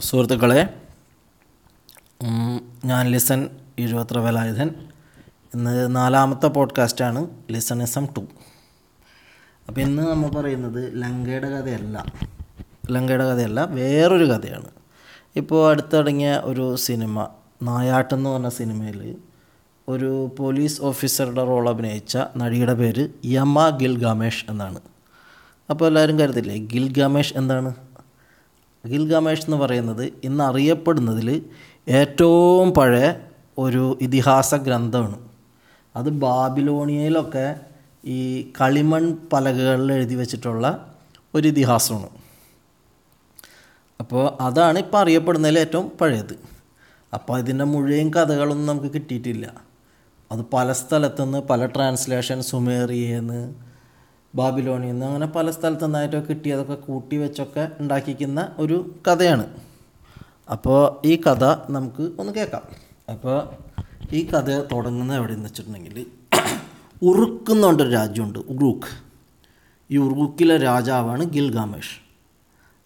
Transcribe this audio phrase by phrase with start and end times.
[0.00, 0.74] സുഹൃത്തുക്കളെ
[2.84, 4.70] ഞാൻ ലിസൺ എഴുപത്ര വേലായുധൻ
[5.54, 8.20] ഇന്ന് നാലാമത്തെ പോഡ്കാസ്റ്റാണ് ലിസണിസം ടു.
[9.68, 12.12] അപ്പോൾ ഇന്ന് നമ്മൾ പറയുന്നത് ലങ്കയുടെ കഥയല്ല.
[12.90, 14.68] ലങ്കയുടെ കഥയല്ല വേറൊരു കഥയാണ്.
[15.36, 17.28] ഇപ്പോൾ അടുത്തിറങ്ങിയ ഒരു സിനിമ
[17.62, 19.16] നായാട്ടെന്ന് പറഞ്ഞ സിനിമയിൽ
[19.88, 24.80] ഒരു പോലീസ് ഓഫീസറുടെ റോൾ അഭിനയിച്ച നടിയുടെ പേര് യമ ഗിൽഗാമേഷ് എന്നാണ്.
[25.70, 27.74] അപ്പോൾ എല്ലാവരും കരുതില്ലേ ഗിൽഗാമേഷ് എന്താണ്?
[28.88, 31.42] ഗിൽഗാമേഷ് എന്ന് പറയുന്നത് ഇന്ന് അറിയപ്പെടുന്നതിൽ
[31.88, 33.12] ഏറ്റവും പഴയ
[33.58, 35.18] ഒരു ഇതിഹാസ ഗ്രന്ഥമാണ്.
[35.96, 37.60] അത് ബാബിലോണിയയിലൊക്കെ
[38.04, 40.94] ഈ കളിമൺ പലകകളിൽ എഴുതി വച്ചിട്ടുള്ള
[41.34, 42.08] ഒരു ഇതിഹാസമാണ്.
[44.00, 46.34] അപ്പോൾ അതാണ് ഇപ്പോൾ അറിയപ്പെടുന്നതിൽ ഏറ്റവും പഴയത്.
[47.14, 49.52] അപ്പോൾ ഇതിന്റെ മുഴുവൻ കഥകളൊന്നും നമുക്ക് കിട്ടിയിട്ടില്ല.
[50.32, 53.54] അത് പല സ്ഥലത്തുനിന്ന് പല ട്രാൻസ്ലേഷൻ സുമേറിയെന്ന്
[54.38, 58.76] ബാബിലോണിയിൽ നിന്ന് അങ്ങനെ പല സ്ഥലത്തു നിന്നായിട്ടൊക്കെ കിട്ടിയതൊക്കെ കൂട്ടി വെച്ചൊക്കെ ഉണ്ടാക്കിക്കുന്ന ഒരു
[59.06, 59.46] കഥയാണ്.
[60.54, 61.44] അപ്പോൾ ഈ കഥ
[61.76, 62.64] നമുക്ക് ഒന്ന് കേൾക്കാം.
[63.12, 63.36] അപ്പോൾ
[64.12, 65.96] ഈ കഥ തുടങ്ങുന്ന എവിടെയെന്ന് വെച്ചിട്ടുണ്ടെങ്കിൽ
[67.08, 68.92] ഉറുക്ക് എന്ന് രാജ്യമുണ്ട് ഉറൂക്ക്
[69.90, 71.94] ഈ ഉറുക്കിലെ രാജാവാണ് ഗിൽഗാമേഷ്.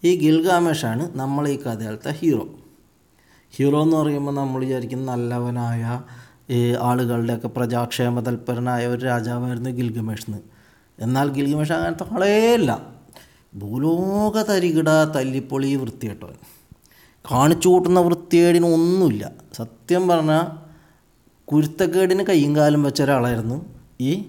[0.02, 2.46] ഈ ഗിൽഗാമേഷാണ് നമ്മൾ ഈ കഥയിലത്തെ ഹീറോ.
[3.54, 5.82] ഹീറോ എന്ന് പറയുമ്പോൾ നമ്മൾ വിചാരിക്കുന്ന നല്ലവനായ
[6.88, 10.40] ആളുകളുടെയൊക്കെ പ്രജാക്ഷേമ തൽപരനായ ഒരു രാജാവായിരുന്നു ഗിൽഗമേഷ് എന്ന്.
[11.00, 12.70] എന്നാൽ ഗിൽഗമേഷ് അങ്ങനത്തെ ആളേയല്ല
[13.54, 16.34] ഭൂലോക തരികിട തല്ലിപ്പൊളി വൃത്തികെട്ടവൻ.
[17.32, 19.32] കാണിച്ചു കൂട്ടുന്ന വൃത്തികേടിന് ഒന്നുമില്ല.
[19.54, 20.44] സത്യം പറഞ്ഞാൽ
[21.44, 23.66] കുരുത്തക്കേടിന് കയ്യും കാലും വെച്ച ഒരാളായിരുന്നു
[24.00, 24.24] ഈ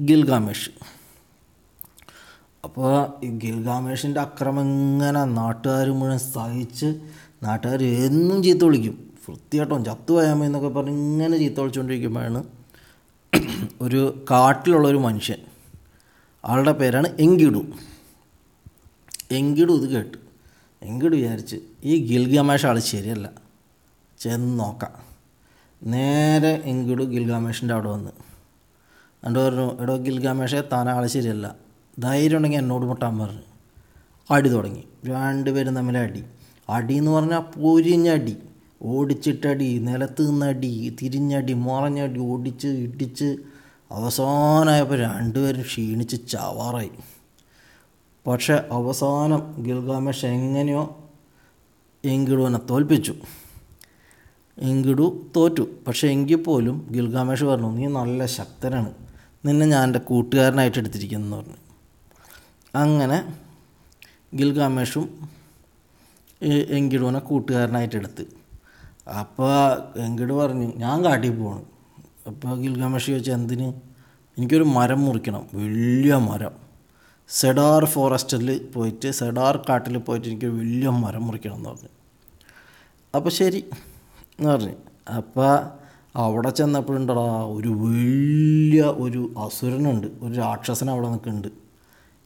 [0.00, 0.70] ഗിൽഗാമേഷ്.
[2.64, 6.94] അപ്പോൾ ഈ ഗിൽഗാമേഷിന്റെ അക്രമം ഇങ്ങനെ നാട്ടുകാർ മുഴുവൻ സഹിച്ച്
[7.42, 9.12] നാട്ടുകാർ എന്നും ചീത്ത വിളിക്കും.
[9.28, 12.44] വൃത്തിയാട്ടോ ചത്തു പോയാമോ എന്നൊക്കെ പറഞ്ഞ് ഇങ്ങനെ ചീത്ത വിളിച്ചുകൊണ്ടിരിക്കുമ്പോഴാണ്
[13.80, 15.53] ഒരു കാട്ടിലുള്ളൊരു മനുഷ്യൻ
[16.44, 17.66] ആളുടെ പേരാണ് എങ്കിടു.
[19.30, 20.18] എങ്കിടു ഇത് കേട്ടു.
[20.82, 23.30] എങ്കിടു വിചാരിച്ച് ഈ ഗിൽഗാമേഷ് ആൾ ശരിയല്ല.
[24.18, 24.92] ചെന്ന് നോക്കാം.
[25.82, 28.10] നേരെ എങ്കിടു ഗിൽഗാമേഷിന്റെ അവിടെ വന്ന്.
[29.26, 31.56] എന്നിട്ട് പറഞ്ഞു എടോ ഗിൽഗാമേഷെ താൻ ആൾ ശരിയല്ല.
[31.98, 33.40] ധൈര്യം ഉണ്ടെങ്കിൽ എന്നോട് മുട്ടാൻ പറഞ്ഞു.
[34.30, 34.84] അടി തുടങ്ങി.
[35.06, 36.24] രണ്ടുപേരും തമ്മിൽ അടി.
[36.68, 38.36] അടി എന്ന് പറഞ്ഞാൽ പൊരിഞ്ഞടി.
[38.82, 43.36] ഓടിച്ചിട്ടടി നിലത്ത് നിന്നടി തിരിഞ്ഞടി മുറഞ്ഞടി ഓടിച്ച് ഇടിച്ച്
[43.90, 46.90] അവസാനമായപ്പോൾ രണ്ടുപേരും ക്ഷീണിച്ച് ചവാറായി.
[48.26, 51.10] പക്ഷേ അവസാനം ഗിൽഗാമേഷ് എങ്ങനെയോ
[52.04, 53.14] എങ്കിടുവിനെ തോൽപ്പിച്ചു.
[54.58, 55.68] എങ്കിടു തോറ്റു.
[55.86, 58.94] പക്ഷേ എങ്കിൽ പോലും ഗിൽഗാമേഷ് പറഞ്ഞു നീ നല്ല ശക്തനാണ്.
[59.44, 61.56] നിന്നെ ഞാൻ എന്റെ കൂട്ടുകാരനായിട്ട് എടുത്തിരിക്കുന്നു എന്ന് പറഞ്ഞു.
[62.74, 63.36] അങ്ങനെ
[64.36, 65.28] ഗിൽഗാമേഷും
[66.42, 68.26] എങ്കിടുവിനെ കൂട്ടുകാരനായിട്ട് എടുത്ത്.
[69.08, 71.73] അപ്പോൾ എങ്കിട് പറഞ്ഞു ഞാൻ കാട്ടിൽ പോവാണ്
[72.26, 73.72] അപ്പോൾ ഗിൽഗാമേഷ് ചോദിച്ചു എന്തിന്?
[74.38, 76.52] എനിക്കൊരു മരം മുറിക്കണം വലിയ മരം.
[77.28, 81.88] സെഡാർ ഫോറസ്റ്റിൽ പോയിട്ട് സെഡാർ കാട്ടിൽ പോയിട്ട് എനിക്ക് വലിയ മരം മുറിക്കണം എന്ന് പറഞ്ഞു.
[83.14, 83.64] അപ്പോൾ ശരി
[84.38, 84.74] എന്ന് പറഞ്ഞു.
[85.16, 85.60] അപ്പോൾ
[86.16, 91.48] അവിടെ ചെന്നപ്പോഴുണ്ടടാ ഒരു വലിയ ഒരു അസുരനുണ്ട് ഒരു രാക്ഷസൻ അവിടെ നിൽക്കുന്നുണ്ട്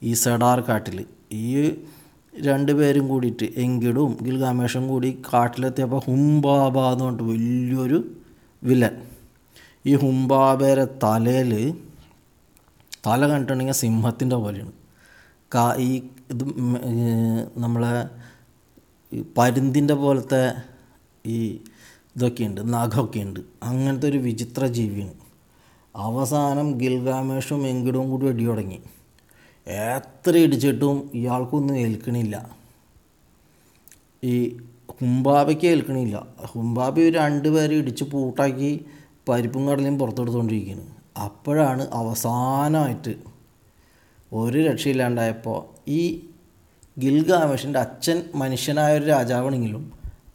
[0.03, 1.07] ഈ സെഡാർ കാട്ടിൽ.
[1.33, 1.75] ഈ
[2.35, 8.17] രണ്ട് പേരും കൂടിയിട്ട് എങ്കിടും ഗിൽഗാമേഷും കൂടി കാട്ടിലെത്തിയപ്പോൾ ഹുംബാബ എന്ന് പറഞ്ഞിട്ട് വലിയൊരു
[8.65, 9.08] വില്ലൻ.
[9.88, 11.53] ഈ ഹുംബാബേരെ തലയിൽ
[13.06, 14.72] തല കണ്ടിട്ടുണ്ടെങ്കിൽ സിംഹത്തിന്റെ പോലെയാണ്.
[15.54, 15.91] കാ ഈ
[16.31, 16.44] ഇത്
[17.56, 17.94] നമ്മളെ
[19.37, 20.43] പരുന്തിന്റെ പോലത്തെ
[21.26, 21.38] ഈ
[22.16, 23.41] ഇതൊക്കെയുണ്ട് നഖമൊക്കെയുണ്ട്.
[23.62, 25.15] അങ്ങനത്തെ ഒരു വിചിത്ര ജീവിയാണ്.
[25.97, 28.78] അവസാനം ഗിൽഗാമേഷും എങ്കിടും കൂടി അടി തുടങ്ങി.
[29.66, 32.37] എത്ര ഇടിച്ചിട്ടും ഇയാൾക്കൊന്നും ഏൽക്കണില്ല.
[34.25, 34.34] ഈ
[35.00, 36.26] ഹുംബാബയ്ക്ക് ഏൽക്കണില്ല.
[36.44, 38.72] ഹുംബാബി രണ്ടുപേരെ ഇടിച്ച് പൂട്ടാക്കി
[39.28, 40.87] പരിപ്പും കടലയും പുറത്തെടുത്തുകൊണ്ടിരിക്കുകയാണ്.
[41.19, 43.15] അപ്പോഴാണ് അവസാനമായിട്ട്
[44.33, 46.31] ഒരു രക്ഷയില്ലാണ്ടായപ്പോൾ ഈ
[46.99, 49.93] ഗിൽഗാമേഷിന്റെ അച്ഛൻ മനുഷ്യനായ ഒരു രാജാവാണെങ്കിലും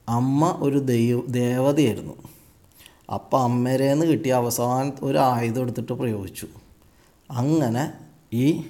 [0.10, 2.14] അമ്മ ഒരു ദൈവ ദേവതയായിരുന്നു.
[3.14, 6.48] അപ്പോൾ അമ്മരേന്ന് കിട്ടിയ അവസാന ഒരു ആയുധം എടുത്തിട്ട് പ്രയോഗിച്ചു.
[7.30, 7.94] അങ്ങനെ
[8.34, 8.64] ഈ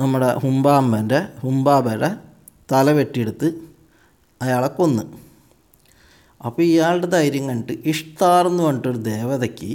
[0.00, 2.10] നമ്മുടെ ഹുംബാമ്മന്റെ ഹുംബാബയുടെ
[2.72, 3.48] തല വെട്ടിയെടുത്ത്
[4.42, 5.25] അയാളെ കൊന്ന്.
[6.46, 9.72] അപ്പോൾ ഇയാളുടെ ധൈര്യം കണ്ടിട്ട് ഇഷ്താർ എന്ന് പറഞ്ഞിട്ടൊരു ദേവതയ്ക്ക്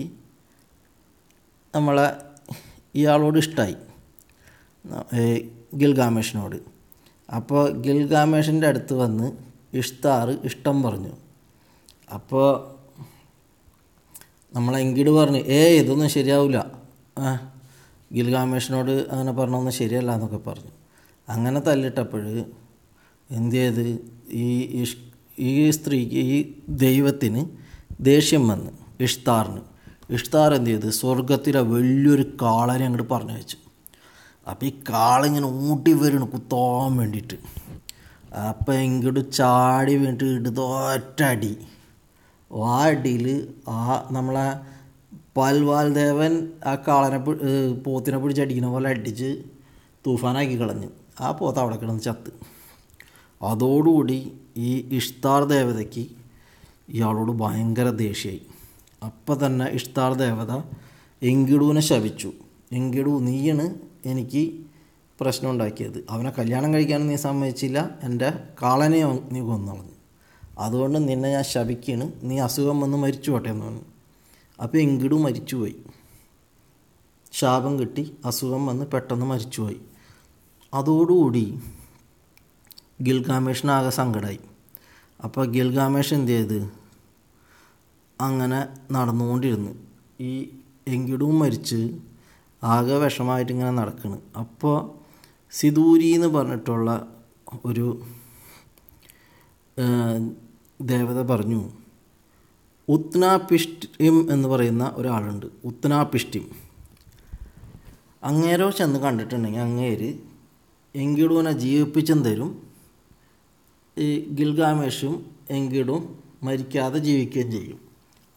[1.73, 2.07] നമ്മളെ
[2.99, 3.77] ഇയാളോട് ഇഷ്ടമായി
[5.81, 6.57] ഗിൽഗാമേഷിനോട്.
[7.29, 9.27] അപ്പോൾ ഗിൽഗാമേഷിന്റെ അടുത്ത് വന്ന്
[9.81, 11.13] ഇഷ്താർ ഇഷ്ടം പറഞ്ഞു.
[12.17, 12.47] അപ്പോൾ
[14.55, 16.59] നമ്മളെങ്കിട് പറഞ്ഞു ഏ ഇതൊന്നും ശരിയാവില്ല
[18.17, 20.73] ഗിൽഗാമേഷിനോട് അങ്ങനെ പറഞ്ഞൊന്നും ശരിയല്ല എന്നൊക്കെ പറഞ്ഞു.
[21.27, 22.25] അങ്ങനെ തല്ലിട്ടപ്പോൾ
[23.29, 23.85] എന്ത് ചെയ്ത്
[24.43, 24.47] ഈ
[24.81, 24.97] ഇഷ്
[25.41, 27.41] ഈ സ്ത്രീക്ക് ഈ ദൈവത്തിന്
[28.01, 28.71] ദേഷ്യം വന്ന്
[29.03, 29.61] ഇഷ്താറിന്.
[30.09, 30.89] ഇഷ്താർ എന്ത് ചെയ്ത്?
[30.89, 33.57] സ്വർഗത്തിലെ വലിയൊരു കാളനെ അങ്ങോട്ട് പറഞ്ഞു വെച്ചു.
[34.49, 37.37] അപ്പോൾ ഈ കാളിങ്ങനെ ഊട്ടി വരണം കുത്താൻ വേണ്ടിയിട്ട്.
[38.49, 41.57] അപ്പം ഇങ്ങോട്ട് ചാടി വീണിട്ട് ഇടതോറ്റ അടി
[42.51, 44.47] ആ അടിയിൽ ആ നമ്മളെ
[45.37, 46.33] പൽവാൽ ദേവൻ
[46.65, 49.29] ആ കാളനെ പോത്തിനെ പിടിച്ച് പിടിച്ചടിക്കുന്ന പോലെ അടിച്ച്
[50.07, 50.89] തൂഫാനാക്കി കളഞ്ഞു.
[51.21, 52.31] ആ പോത്ത് അവിടെ കിടന്ന് ചത്ത്.
[53.41, 54.19] അതോടുകൂടി
[54.57, 56.07] ഈ ഇഷ്താർ ദേവതയ്ക്ക്
[56.89, 58.41] ഇയാളോട് ഭയങ്കര ദേഷ്യമായി.
[59.05, 60.63] അപ്പം തന്നെ ഇഷ്താർ ദേവത
[61.21, 62.31] എങ്കിടുവിനെ ശപിച്ചു.
[62.71, 63.75] എങ്കിടു നീയാണ്
[64.05, 64.59] എനിക്ക്
[65.21, 66.05] പ്രശ്നം ഉണ്ടാക്കിയത്.
[66.09, 67.99] അവനെ കല്യാണം കഴിക്കാനും നീ സമ്മതിച്ചില്ല.
[68.03, 68.33] എന്റെ
[68.63, 69.91] കാളനെ നീ കൊന്നളഞ്ഞു.
[70.59, 73.81] അതുകൊണ്ട് നിന്നെ ഞാൻ ശപിക്കുകയാണ് നീ അസുഖം വന്ന് മരിച്ചു പോട്ടെ എന്ന് പറഞ്ഞു.
[74.61, 75.75] അപ്പോൾ എങ്കിടു മരിച്ചുപോയി.
[77.31, 78.17] ശാപം കിട്ടി.
[78.25, 79.81] അസുഖം വന്ന് പെട്ടെന്ന് മരിച്ചുപോയി.
[80.73, 81.59] അതോടുകൂടി
[83.01, 84.39] ഗിൽഗാമേഷിനാകെ സങ്കടമായി
[85.23, 86.71] അപ്പോൾ ഗിൽഗാമേഷ് എന്ത് ചെയ്ത്?
[88.21, 89.71] അങ്ങനെ നടന്നുകൊണ്ടിരുന്നു.
[90.19, 90.49] ഈ
[90.87, 91.99] എങ്കിടും മരിച്ച്
[92.63, 94.91] ആകെ വിഷമായിട്ട് ഇങ്ങനെ നടക്കുന്നു അപ്പോൾ
[95.51, 97.07] സിദൂരി എന്ന് പറഞ്ഞിട്ടുള്ള
[97.65, 98.01] ഒരു
[100.81, 101.61] ദേവത പറഞ്ഞു
[102.87, 105.45] ഉത്നാപിഷ്ടിം എന്ന് പറയുന്ന ഒരാളുണ്ട്.
[105.63, 106.45] ഉത്നാപിഷ്ടിം.
[108.23, 110.13] അങ്ങേരോ ചെന്ന് കണ്ടിട്ടുണ്ടെങ്കിൽ അങ്ങേര്
[110.95, 112.70] എങ്കിടൂനെ ജീവിപ്പിച്ചും തരും
[113.97, 117.79] ഈ ഗിൽഗാമേഷും എങ്കിടും മരിക്കാതെ ജീവിക്കുകയും ചെയ്യും.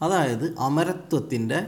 [0.01, 1.67] അതായത് അമരത്വത്തിന്റെ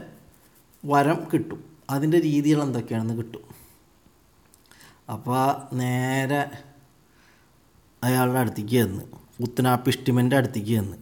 [0.84, 1.64] വരം കിട്ടും.
[1.90, 3.40] അതിന്റെ രീതികൾ എന്തൊക്കെയാണെന്ന് കിട്ടും.
[5.12, 6.50] അപ്പോൾ നേരെ
[8.02, 9.02] അയാളുടെ അടുത്തേക്ക് ചെന്ന്
[9.40, 10.96] ഉത്തനാപ്പിഷ്ടിമന്റെ അടുത്തേക്ക് ചെന്ന്.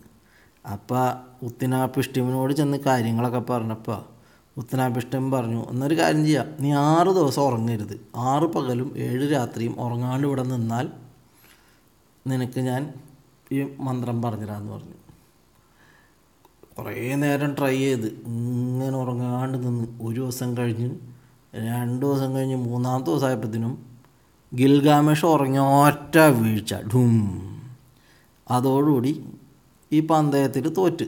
[0.69, 4.05] അപ്പോൾ ഉത്തനാപ്പിഷ്ടിമിനോട് ചെന്ന് കാര്യങ്ങളൊക്കെ പറഞ്ഞപ്പോൾ
[4.57, 6.47] ഉത്തനാപ്പിഷ്ടം പറഞ്ഞു എന്നൊരു കാര്യം ചെയ്യാം.
[6.61, 8.07] നീ ആറ് ദിവസം ഉറങ്ങരുത്.
[8.17, 11.06] ആറ് പകലും ഏഴ് രാത്രിയും ഉറങ്ങാണ്ട് ഇവിടെ നിന്നാൽ
[12.27, 12.83] നിനക്ക് ഞാൻ
[13.53, 14.97] ഈ മന്ത്രം പറഞ്ഞുതരാമെന്ന് പറഞ്ഞു.
[16.79, 20.89] കുറേ നേരം ട്രൈ ചെയ്ത് ഇങ്ങനെ ഉറങ്ങാണ്ട് നിന്ന് ഒരു ദിവസം കഴിഞ്ഞ്
[21.67, 23.75] രണ്ട് ദിവസം കഴിഞ്ഞ് മൂന്നാമത്തെ ദിവസമായപ്പോഴത്തേനും
[24.55, 26.75] ഗിൽഗാമേഷ് ഉറങ്ങിയ ഒറ്റ വീഴ്ച.
[26.75, 27.15] ഡും
[28.51, 29.13] അതോടുകൂടി
[29.93, 31.07] ഈ പന്തയത്തിൽ തോറ്റ്.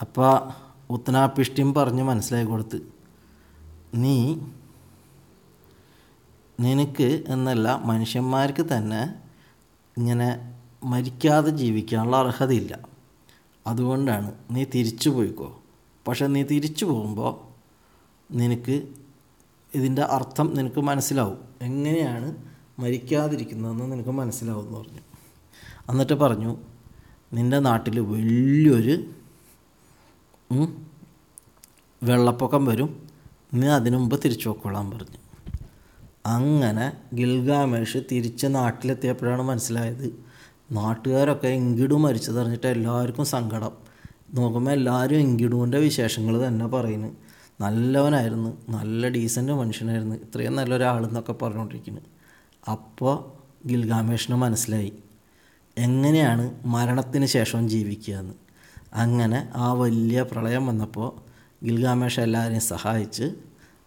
[0.00, 0.32] അപ്പോൾ
[0.90, 2.78] ഉത്തനാപ്പിഷ്ടിയും പറഞ്ഞ് മനസ്സിലാക്കി കൊടുത്ത്
[3.94, 4.16] നീ
[6.60, 9.02] നിനക്ക് എന്നല്ല മനുഷ്യന്മാർക്ക് തന്നെ
[9.98, 12.78] ഇങ്ങനെ മരിക്കാതെ ജീവിക്കാനുള്ള അർഹതയില്ല.
[13.66, 15.62] അതുകൊണ്ടാണ് നീ തിരിച്ചു പോയിക്കോ.
[16.08, 17.46] പക്ഷെ നീ തിരിച്ചു പോകുമ്പോൾ
[18.34, 18.88] നിനക്ക്
[19.74, 21.38] ഇതിന്റെ അർത്ഥം നിനക്ക് മനസ്സിലാവും.
[21.62, 22.36] എങ്ങനെയാണ്
[22.78, 25.00] മരിക്കാതിരിക്കുന്നതെന്ന് നിനക്ക് മനസ്സിലാവും എന്ന് പറഞ്ഞു.
[25.90, 26.56] എന്നിട്ട് പറഞ്ഞു
[27.32, 29.10] നിന്റെ നാട്ടിൽ വലിയൊരു
[32.02, 33.08] വെള്ളപ്പൊക്കം വരും.
[33.54, 35.25] നീ അതിനു മുമ്പ് തിരിച്ചു പോയിക്കൊള്ളാൻ പറഞ്ഞു.
[36.26, 40.06] അങ്ങനെ ഗിൽഗാമേഷ് തിരിച്ച് നാട്ടിലെത്തിയപ്പോഴാണ് മനസ്സിലായത്.
[40.70, 43.72] നാട്ടുകാരൊക്കെ എങ്കിടു മരിച്ചതറിഞ്ഞിട്ട് എല്ലാവർക്കും സങ്കടം.
[44.34, 47.16] നോക്കുമ്പോൾ എല്ലാവരും എങ്കിടുവിന്റെ വിശേഷങ്ങൾ തന്നെ പറയുന്നു.
[47.60, 52.00] നല്ലവനായിരുന്നു നല്ല ഡീസന്റ് മനുഷ്യനായിരുന്നു ഇത്രയും നല്ലൊരാളെന്നൊക്കെ പറഞ്ഞുകൊണ്ടിരിക്കുന്നു
[52.70, 53.14] അപ്പോൾ
[53.68, 54.92] ഗിൽഗാമേഷിന് മനസ്സിലായി
[55.78, 58.34] എങ്ങനെയാണ് മരണത്തിന് ശേഷം ജീവിക്കുക എന്ന്
[58.94, 61.08] അങ്ങനെ ആ വലിയ പ്രളയം വന്നപ്പോൾ
[61.64, 63.26] ഗിൽഗാമേഷ് എല്ലാവരെയും സഹായിച്ച്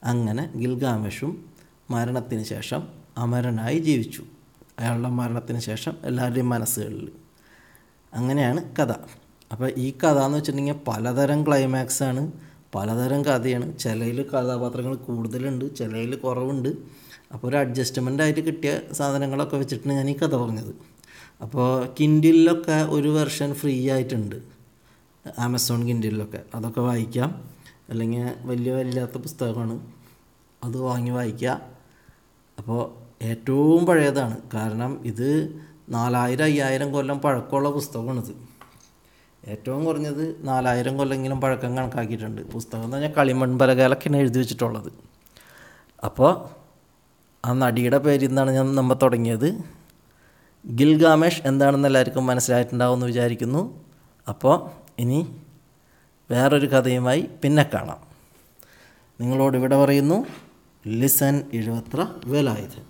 [0.03, 1.31] അങ്ങനെ ഗിൽഗാമേഷും
[1.89, 2.87] മരണത്തിന് ശേഷം
[3.17, 4.23] അമരനായി ജീവിച്ചു.
[4.79, 7.11] അയാളുടെ മരണത്തിന് ശേഷം എല്ലാവരുടെയും മനസ്സുകളിൽ.
[8.13, 8.91] അങ്ങനെയാണ് കഥ.
[9.51, 12.31] അപ്പോൾ ഈ കഥ എന്ന് വെച്ചിട്ടുണ്ടെങ്കിൽ പലതരം ക്ലൈമാക്സ് ആണ്
[12.75, 13.77] പലതരം കഥയാണ്.
[13.77, 16.69] ചിലയിൽ കഥാപാത്രങ്ങൾ കൂടുതലുണ്ട് ചിലയിൽ കുറവുണ്ട്.
[17.33, 20.75] അപ്പോൾ ഒരു അഡ്ജസ്റ്റ്മെന്റ് ആയിട്ട് കിട്ടിയ സാധനങ്ങളൊക്കെ വെച്ചിട്ടാണ് ഞാൻ ഈ കഥ പറഞ്ഞത്.
[21.41, 24.35] അപ്പോൾ കിൻഡിലൊക്കെ ഒരു വെർഷൻ ഫ്രീ ആയിട്ടുണ്ട്.
[25.39, 27.49] ആമസോൺ കിൻഡിലൊക്കെ അതൊക്കെ വായിക്കാം.
[27.89, 29.79] അല്ലെങ്കിൽ വലിയ വലിയാത്ത പുസ്തകമാണ്.
[30.63, 31.78] അത് വാങ്ങി വായിക്കുക
[32.59, 32.81] അപ്പോൾ
[33.25, 34.37] ഏറ്റവും പഴയതാണ്.
[34.53, 38.33] കാരണം ഇത് നാലായിരം അയ്യായിരം കൊല്ലം പഴക്കമുള്ള പുസ്തകമാണിത്.
[39.47, 42.41] ഏറ്റവും കുറഞ്ഞത് നാലായിരം കൊല്ലെങ്കിലും പഴക്കം കണക്കാക്കിയിട്ടുണ്ട്.
[42.51, 44.91] പുസ്തകം എന്ന് പറഞ്ഞാൽ കളിമൺ പലകാലൊക്കെയാണ് എഴുതി വെച്ചിട്ടുള്ളത്.
[46.03, 46.31] അപ്പോൾ
[47.45, 49.63] ആ നടിയുടെ പേരിൽ നിന്നാണ് ഞാൻ നമ്മൾ തുടങ്ങിയത്.
[50.67, 53.61] ഗിൽഗാമേഷ് എന്താണെന്ന് എല്ലാവർക്കും മനസ്സിലായിട്ടുണ്ടാവുമെന്ന് വിചാരിക്കുന്നു.
[54.29, 54.55] അപ്പോൾ
[54.99, 55.19] ഇനി
[56.31, 57.99] വേറൊരു കഥയുമായി പിന്നെ കാണാം.
[59.21, 60.25] നിങ്ങളോട് ഇവിടെ പറയുന്നു.
[60.89, 62.83] ലിസൺ എഴുപത്ര വേലായുധൻ.